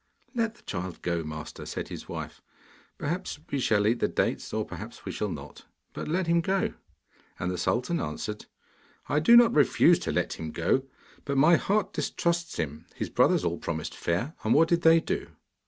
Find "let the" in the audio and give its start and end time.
0.33-0.63